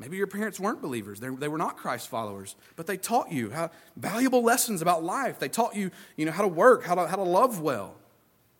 [0.00, 1.20] Maybe your parents weren't believers.
[1.20, 5.38] They, they were not Christ followers, but they taught you how, valuable lessons about life.
[5.38, 7.94] They taught you, you know, how to work, how to, how to love well.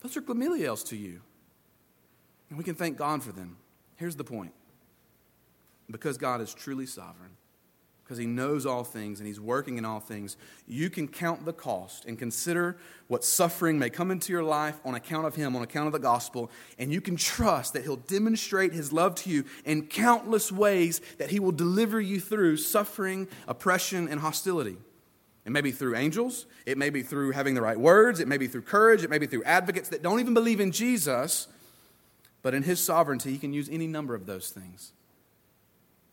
[0.01, 1.23] Those are Gamaliels to you.
[2.51, 3.57] And we can thank God for them.
[3.97, 4.53] Here's the point
[5.91, 7.33] because God is truly sovereign,
[8.05, 10.37] because he knows all things and he's working in all things,
[10.69, 12.77] you can count the cost and consider
[13.09, 15.99] what suffering may come into your life on account of him, on account of the
[15.99, 21.01] gospel, and you can trust that he'll demonstrate his love to you in countless ways
[21.17, 24.77] that he will deliver you through suffering, oppression, and hostility.
[25.47, 28.39] It may be through angels, it may be through having the right words, it may
[28.39, 31.49] be through courage, it may be through advocates that don't even believe in Jesus,
[32.43, 34.93] but in his sovereignty, he can use any number of those things.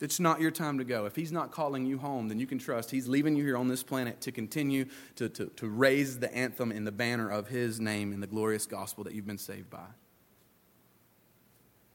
[0.02, 1.06] It's not your time to go.
[1.06, 3.68] If He's not calling you home, then you can trust He's leaving you here on
[3.68, 4.86] this planet to continue
[5.16, 8.66] to, to, to raise the anthem in the banner of His name in the glorious
[8.66, 9.86] gospel that you've been saved by.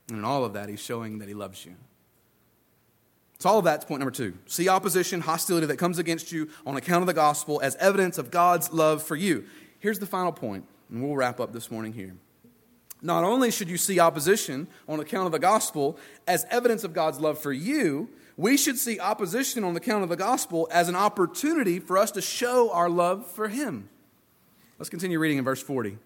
[0.08, 1.74] And in all of that, He's showing that He loves you.
[3.38, 4.34] So, all of that's point number two.
[4.46, 8.30] See opposition, hostility that comes against you on account of the gospel as evidence of
[8.30, 9.44] God's love for you.
[9.78, 12.16] Here's the final point, and we'll wrap up this morning here.
[13.06, 17.20] Not only should you see opposition on account of the gospel as evidence of God's
[17.20, 21.78] love for you, we should see opposition on account of the gospel as an opportunity
[21.78, 23.88] for us to show our love for Him.
[24.80, 25.98] Let's continue reading in verse 40.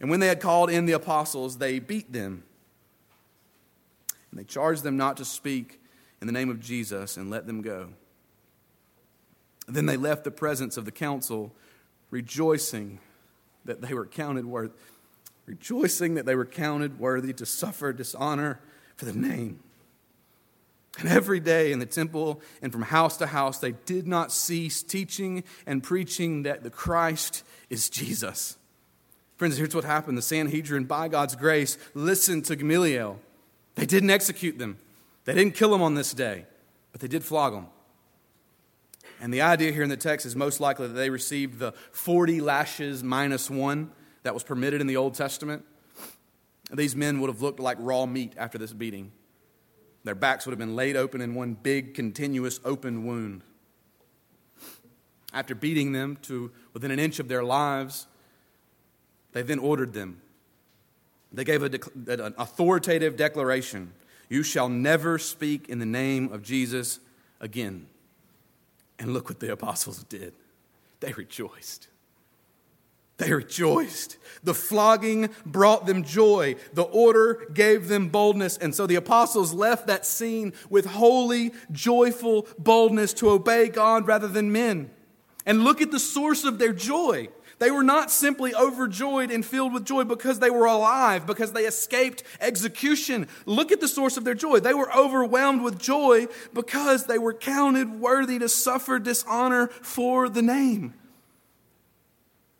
[0.00, 2.44] And when they had called in the apostles, they beat them.
[4.30, 5.80] And they charged them not to speak
[6.20, 7.88] in the name of Jesus and let them go.
[9.66, 11.52] Then they left the presence of the council,
[12.10, 13.00] rejoicing
[13.64, 14.72] that they were counted worthy,
[15.46, 18.60] rejoicing that they were counted worthy to suffer dishonor
[18.96, 19.60] for the name.
[20.98, 24.82] And every day in the temple and from house to house, they did not cease
[24.82, 28.56] teaching and preaching that the Christ is Jesus.
[29.36, 30.16] Friends, here's what happened.
[30.16, 33.18] The Sanhedrin, by God's grace, listened to Gamaliel.
[33.74, 34.78] They didn't execute them,
[35.24, 36.46] they didn't kill them on this day,
[36.92, 37.66] but they did flog them.
[39.20, 42.40] And the idea here in the text is most likely that they received the 40
[42.40, 43.90] lashes minus one
[44.24, 45.64] that was permitted in the Old Testament.
[46.72, 49.12] These men would have looked like raw meat after this beating.
[50.02, 53.42] Their backs would have been laid open in one big, continuous, open wound.
[55.32, 58.06] After beating them to within an inch of their lives,
[59.32, 60.20] they then ordered them.
[61.32, 63.92] They gave a, an authoritative declaration
[64.28, 67.00] You shall never speak in the name of Jesus
[67.40, 67.86] again.
[68.98, 70.34] And look what the apostles did.
[71.00, 71.88] They rejoiced.
[73.16, 74.18] They rejoiced.
[74.42, 76.56] The flogging brought them joy.
[76.72, 78.56] The order gave them boldness.
[78.58, 84.28] And so the apostles left that scene with holy, joyful boldness to obey God rather
[84.28, 84.90] than men.
[85.46, 87.28] And look at the source of their joy.
[87.60, 91.66] They were not simply overjoyed and filled with joy because they were alive, because they
[91.66, 93.28] escaped execution.
[93.46, 94.58] Look at the source of their joy.
[94.58, 100.42] They were overwhelmed with joy because they were counted worthy to suffer dishonor for the
[100.42, 100.94] name.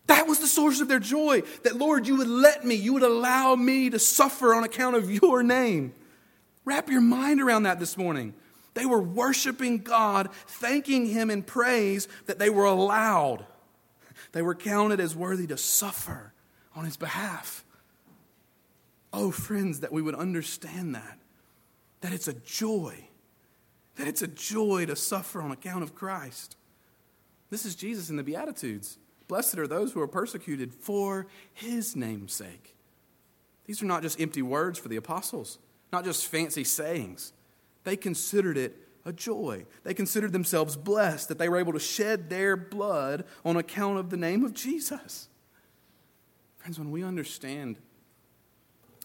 [0.07, 1.43] That was the source of their joy.
[1.63, 5.11] That, Lord, you would let me, you would allow me to suffer on account of
[5.11, 5.95] your name.
[6.65, 8.35] Wrap your mind around that this morning.
[8.75, 13.47] They were worshiping God, thanking Him in praise that they were allowed
[14.35, 16.33] they were counted as worthy to suffer
[16.75, 17.65] on his behalf.
[19.13, 21.19] Oh, friends, that we would understand that.
[22.01, 23.09] That it's a joy.
[23.95, 26.57] That it's a joy to suffer on account of Christ.
[27.49, 28.99] This is Jesus in the Beatitudes.
[29.29, 32.77] Blessed are those who are persecuted for his name's sake.
[33.67, 35.59] These are not just empty words for the apostles,
[35.93, 37.33] not just fancy sayings.
[37.85, 39.67] They considered it a joy.
[39.83, 44.11] They considered themselves blessed that they were able to shed their blood on account of
[44.11, 45.29] the name of Jesus.
[46.59, 47.79] Friends, when we understand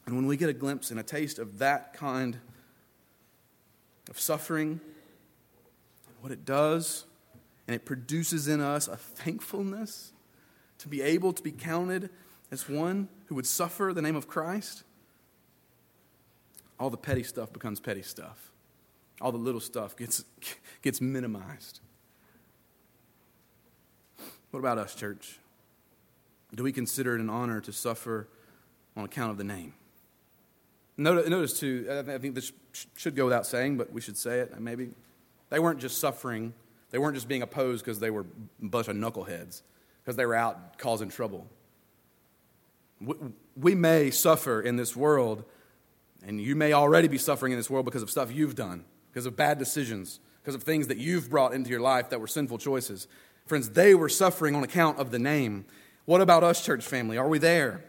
[0.05, 2.37] and when we get a glimpse and a taste of that kind
[4.09, 4.79] of suffering,
[6.21, 7.05] what it does,
[7.69, 10.11] and it produces in us a thankfulness
[10.79, 12.09] to be able to be counted
[12.49, 14.83] as one who would suffer the name of Christ,
[16.79, 18.49] all the petty stuff becomes petty stuff
[19.21, 20.23] all the little stuff gets,
[20.81, 21.79] gets minimized.
[24.51, 25.39] What about us, church?
[26.55, 28.27] Do we consider it an honor to suffer
[28.95, 29.73] on account of the name?
[30.97, 32.51] Notice, too, I think this
[32.97, 34.89] should go without saying, but we should say it maybe.
[35.49, 36.53] They weren't just suffering,
[36.91, 38.25] they weren't just being opposed because they were
[38.61, 39.61] a bunch of knuckleheads,
[40.03, 41.47] because they were out causing trouble.
[43.55, 45.45] We may suffer in this world,
[46.25, 49.25] and you may already be suffering in this world because of stuff you've done because
[49.25, 52.57] of bad decisions, because of things that you've brought into your life that were sinful
[52.57, 53.07] choices.
[53.45, 55.65] Friends, they were suffering on account of the name.
[56.05, 57.17] What about us, church family?
[57.17, 57.83] Are we there?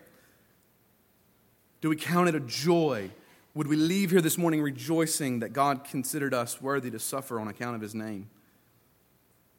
[1.80, 3.10] Do we count it a joy?
[3.54, 7.48] Would we leave here this morning rejoicing that God considered us worthy to suffer on
[7.48, 8.28] account of his name?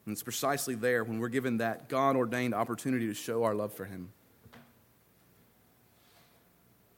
[0.06, 3.74] And it's precisely there when we're given that God ordained opportunity to show our love
[3.74, 4.10] for him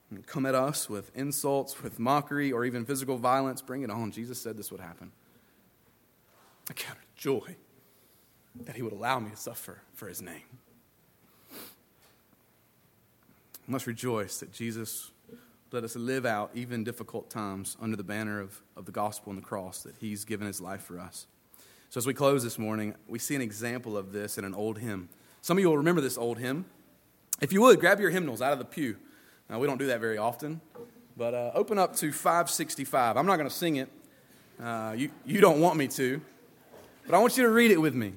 [0.10, 4.12] and come at us with insults, with mockery, or even physical violence, bring it on.
[4.12, 5.12] Jesus said this would happen.
[6.70, 7.56] I count it joy
[8.66, 10.44] that he would allow me to suffer for his name.
[13.68, 15.12] I must rejoice that Jesus
[15.72, 19.42] let us live out even difficult times under the banner of, of the gospel and
[19.42, 21.26] the cross, that he's given his life for us.
[21.94, 24.80] So, as we close this morning, we see an example of this in an old
[24.80, 25.10] hymn.
[25.42, 26.66] Some of you will remember this old hymn.
[27.40, 28.98] If you would, grab your hymnals out of the pew.
[29.48, 30.60] Now, we don't do that very often,
[31.16, 33.16] but uh, open up to 565.
[33.16, 33.89] I'm not going to sing it.
[34.60, 36.20] Uh, you, you don't want me to,
[37.06, 38.14] but I want you to read it with me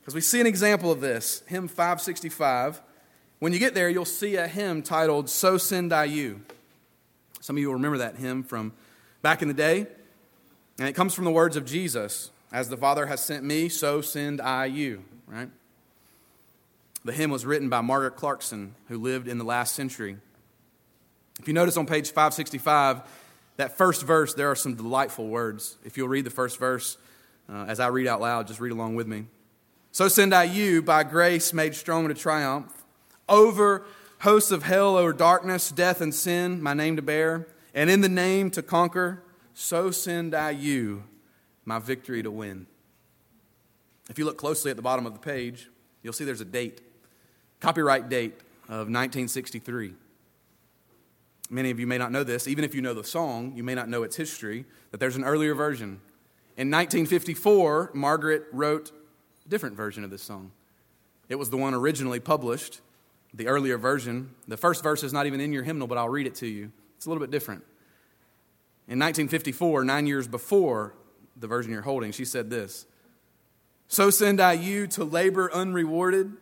[0.00, 1.42] because we see an example of this.
[1.46, 2.80] Hymn 565.
[3.38, 6.40] When you get there, you'll see a hymn titled, So Send I You.
[7.42, 8.72] Some of you will remember that hymn from
[9.20, 9.88] back in the day,
[10.78, 14.00] and it comes from the words of Jesus As the Father has sent me, so
[14.00, 15.48] send I you, right?
[17.04, 20.16] The hymn was written by Margaret Clarkson, who lived in the last century.
[21.38, 23.02] If you notice on page 565,
[23.56, 25.76] that first verse, there are some delightful words.
[25.84, 26.98] If you'll read the first verse
[27.48, 29.26] uh, as I read out loud, just read along with me.
[29.92, 32.84] So send I you, by grace made strong to triumph,
[33.28, 33.84] over
[34.20, 38.08] hosts of hell, over darkness, death, and sin, my name to bear, and in the
[38.08, 39.22] name to conquer.
[39.54, 41.04] So send I you,
[41.70, 42.66] my victory to win.
[44.08, 45.70] If you look closely at the bottom of the page,
[46.02, 46.80] you'll see there's a date,
[47.60, 48.32] copyright date
[48.64, 49.94] of 1963.
[51.48, 52.48] Many of you may not know this.
[52.48, 55.22] Even if you know the song, you may not know its history, that there's an
[55.22, 56.00] earlier version.
[56.56, 58.90] In 1954, Margaret wrote
[59.46, 60.50] a different version of this song.
[61.28, 62.80] It was the one originally published,
[63.32, 64.34] the earlier version.
[64.48, 66.72] The first verse is not even in your hymnal, but I'll read it to you.
[66.96, 67.62] It's a little bit different.
[68.88, 70.94] In 1954, nine years before
[71.40, 72.86] the version you're holding, she said this
[73.88, 76.32] So send I you to labor unrewarded,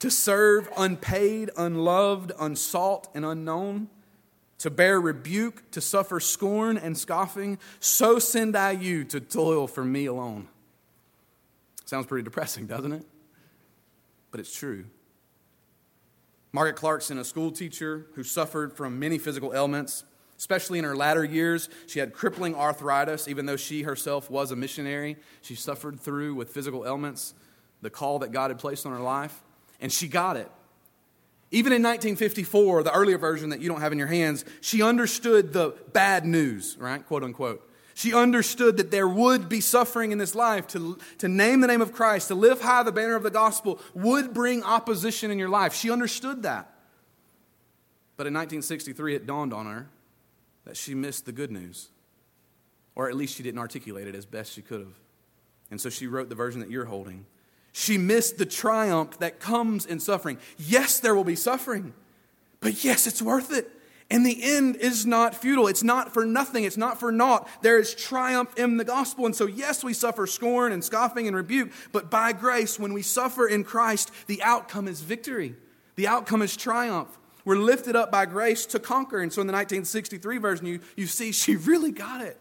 [0.00, 3.88] to serve unpaid, unloved, unsought, and unknown
[4.58, 9.84] to bear rebuke, to suffer scorn and scoffing, so send I you to toil for
[9.84, 10.48] me alone.
[11.84, 13.04] Sounds pretty depressing, doesn't it?
[14.30, 14.84] But it's true.
[16.52, 20.04] Margaret Clarkson, a school teacher who suffered from many physical ailments,
[20.38, 24.56] especially in her latter years, she had crippling arthritis, even though she herself was a
[24.56, 25.16] missionary.
[25.42, 27.34] She suffered through with physical ailments
[27.82, 29.42] the call that God had placed on her life,
[29.80, 30.50] and she got it.
[31.50, 35.52] Even in 1954, the earlier version that you don't have in your hands, she understood
[35.52, 37.04] the bad news, right?
[37.06, 37.64] Quote unquote.
[37.94, 40.68] She understood that there would be suffering in this life.
[40.68, 43.80] To, to name the name of Christ, to live high the banner of the gospel,
[43.94, 45.74] would bring opposition in your life.
[45.74, 46.72] She understood that.
[48.16, 49.88] But in 1963, it dawned on her
[50.68, 51.88] that she missed the good news.
[52.94, 54.94] Or at least she didn't articulate it as best she could have.
[55.70, 57.24] And so she wrote the version that you're holding.
[57.72, 60.38] She missed the triumph that comes in suffering.
[60.58, 61.94] Yes, there will be suffering,
[62.60, 63.70] but yes, it's worth it.
[64.10, 65.68] And the end is not futile.
[65.68, 66.64] It's not for nothing.
[66.64, 67.48] It's not for naught.
[67.62, 69.26] There is triumph in the gospel.
[69.26, 73.02] And so, yes, we suffer scorn and scoffing and rebuke, but by grace, when we
[73.02, 75.54] suffer in Christ, the outcome is victory.
[75.96, 77.18] The outcome is triumph.
[77.48, 79.20] We're lifted up by grace to conquer.
[79.20, 82.38] And so, in the 1963 version, you, you see she really got it.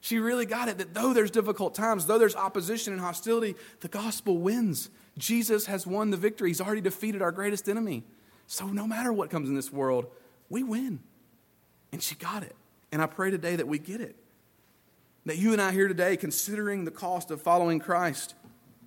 [0.00, 3.88] She really got it that though there's difficult times, though there's opposition and hostility, the
[3.88, 4.88] gospel wins.
[5.18, 6.48] Jesus has won the victory.
[6.48, 8.04] He's already defeated our greatest enemy.
[8.46, 10.06] So no matter what comes in this world,
[10.48, 11.00] we win.
[11.92, 12.56] And she got it.
[12.90, 14.16] And I pray today that we get it.
[15.26, 18.34] That you and I here today, considering the cost of following Christ,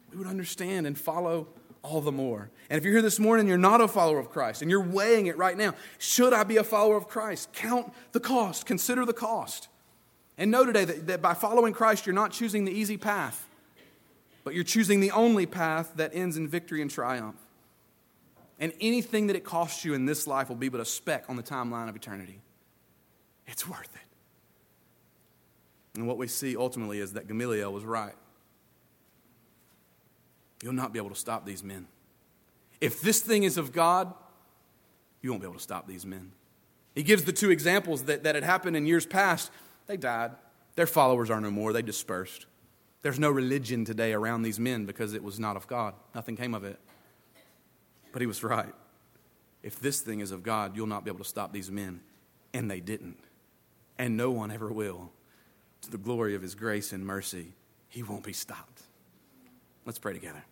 [0.10, 1.50] we would understand and follow
[1.84, 2.50] all the more.
[2.70, 5.26] And if you're here this morning, you're not a follower of Christ, and you're weighing
[5.28, 7.52] it right now, should I be a follower of Christ?
[7.54, 9.68] Count the cost, consider the cost.
[10.38, 13.48] And know today that, that by following Christ, you're not choosing the easy path,
[14.44, 17.38] but you're choosing the only path that ends in victory and triumph.
[18.60, 21.36] And anything that it costs you in this life will be but a speck on
[21.36, 22.42] the timeline of eternity.
[23.48, 24.02] It's worth it.
[25.98, 28.14] And what we see ultimately is that Gamaliel was right.
[30.62, 31.88] You'll not be able to stop these men.
[32.80, 34.14] If this thing is of God,
[35.22, 36.32] you won't be able to stop these men.
[36.96, 39.52] He gives the two examples that, that had happened in years past.
[39.88, 40.32] They died.
[40.76, 41.74] Their followers are no more.
[41.74, 42.46] They dispersed.
[43.02, 45.94] There's no religion today around these men because it was not of God.
[46.14, 46.80] Nothing came of it.
[48.12, 48.74] But he was right.
[49.64, 52.02] If this thing is of God, you'll not be able to stop these men.
[52.54, 53.20] And they didn't.
[53.98, 55.12] And no one ever will.
[55.84, 57.54] To the glory of his grace and mercy,
[57.90, 58.84] he won't be stopped.
[59.86, 60.44] Let's pray together.